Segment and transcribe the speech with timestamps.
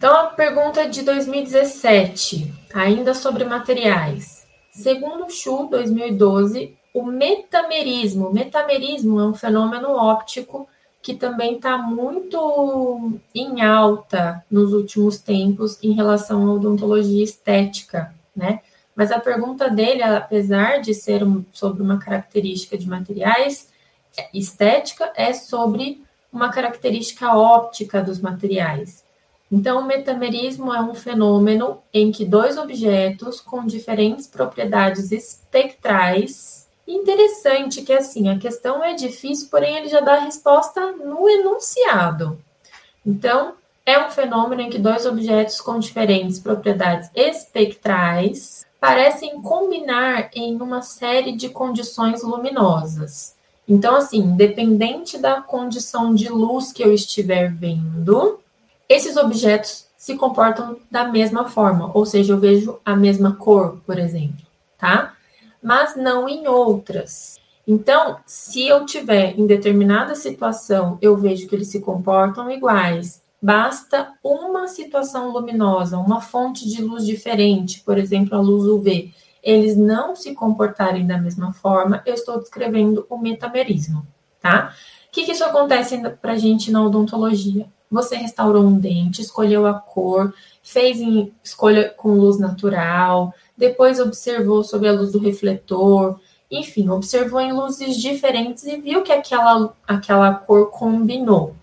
[0.00, 4.48] Então, a pergunta de 2017, ainda sobre materiais.
[4.72, 8.28] Segundo Chu, 2012, o metamerismo.
[8.28, 10.66] O metamerismo é um fenômeno óptico
[11.02, 18.60] que também está muito em alta nos últimos tempos em relação à odontologia estética, né?
[18.96, 21.20] Mas a pergunta dele, apesar de ser
[21.52, 23.70] sobre uma característica de materiais,
[24.32, 29.04] estética é sobre uma característica óptica dos materiais.
[29.50, 36.68] Então, o metamerismo é um fenômeno em que dois objetos com diferentes propriedades espectrais.
[36.86, 42.38] Interessante que assim, a questão é difícil, porém ele já dá a resposta no enunciado.
[43.04, 43.54] Então,
[43.84, 50.80] é um fenômeno em que dois objetos com diferentes propriedades espectrais parecem combinar em uma
[50.80, 53.34] série de condições luminosas.
[53.68, 58.40] Então, assim, independente da condição de luz que eu estiver vendo,
[58.90, 63.96] esses objetos se comportam da mesma forma, ou seja, eu vejo a mesma cor, por
[64.00, 64.44] exemplo,
[64.76, 65.14] tá?
[65.62, 67.38] Mas não em outras.
[67.64, 73.22] Então, se eu tiver em determinada situação, eu vejo que eles se comportam iguais.
[73.40, 79.76] Basta uma situação luminosa, uma fonte de luz diferente, por exemplo, a luz UV, eles
[79.76, 84.04] não se comportarem da mesma forma, eu estou descrevendo o metamerismo,
[84.40, 84.74] tá?
[85.06, 87.68] O que, que isso acontece para a gente na odontologia?
[87.90, 94.62] Você restaurou um dente, escolheu a cor, fez em escolha com luz natural, depois observou
[94.62, 96.18] sob a luz do refletor,
[96.50, 101.54] enfim, observou em luzes diferentes e viu que aquela, aquela cor combinou.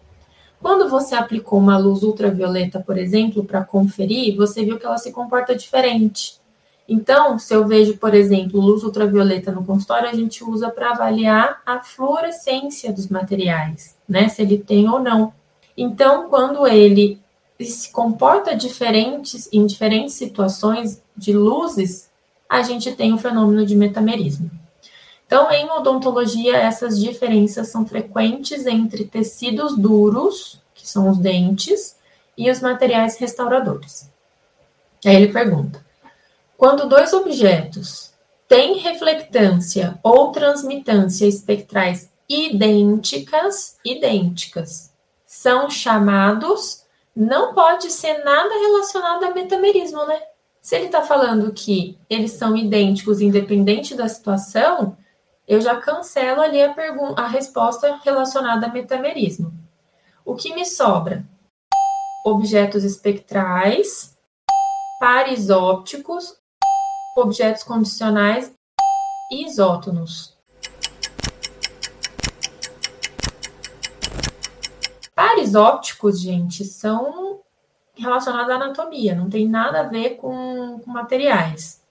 [0.61, 5.11] Quando você aplicou uma luz ultravioleta, por exemplo, para conferir, você viu que ela se
[5.11, 6.39] comporta diferente.
[6.89, 11.61] Então, se eu vejo, por exemplo, luz ultravioleta no consultório, a gente usa para avaliar
[11.65, 14.29] a fluorescência dos materiais, né?
[14.29, 15.33] Se ele tem ou não.
[15.77, 17.21] Então, quando ele
[17.61, 22.09] se comporta diferentes em diferentes situações de luzes,
[22.49, 24.49] a gente tem o fenômeno de metamerismo.
[25.25, 31.97] Então, em odontologia, essas diferenças são frequentes entre tecidos duros, que são os dentes,
[32.37, 34.09] e os materiais restauradores.
[35.05, 35.83] Aí ele pergunta:
[36.57, 38.13] quando dois objetos
[38.47, 44.91] têm reflectância ou transmitância espectrais idênticas, idênticas,
[45.41, 50.19] são chamados, não pode ser nada relacionado a metamerismo, né?
[50.61, 54.97] Se ele está falando que eles são idênticos independente da situação,
[55.47, 56.75] eu já cancelo ali a,
[57.15, 59.53] a resposta relacionada a metamerismo.
[60.25, 61.23] O que me sobra?
[62.25, 64.17] Objetos espectrais,
[64.99, 66.35] pares ópticos
[67.15, 68.53] objetos condicionais
[69.31, 70.36] e isótonos.
[75.47, 77.39] Pares ópticos, gente, são
[77.95, 81.81] relacionados à anatomia, não tem nada a ver com, com materiais.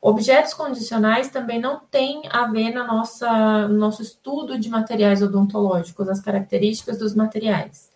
[0.00, 6.08] Objetos condicionais também não tem a ver na nossa, no nosso estudo de materiais odontológicos,
[6.08, 7.90] as características dos materiais.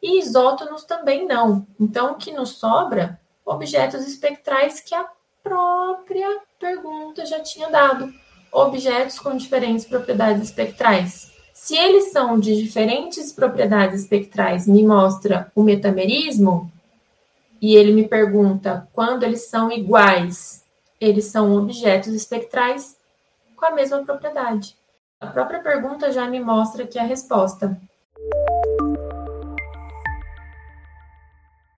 [0.00, 1.66] E isótonos também não.
[1.78, 3.20] Então, o que nos sobra?
[3.44, 5.06] Objetos espectrais que a
[5.42, 8.12] própria pergunta já tinha dado.
[8.52, 11.31] Objetos com diferentes propriedades espectrais.
[11.62, 16.68] Se eles são de diferentes propriedades espectrais, me mostra o metamerismo,
[17.60, 20.64] e ele me pergunta quando eles são iguais,
[21.00, 22.96] eles são objetos espectrais
[23.54, 24.76] com a mesma propriedade.
[25.20, 27.80] A própria pergunta já me mostra que a resposta